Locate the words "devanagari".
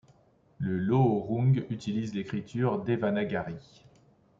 2.83-3.83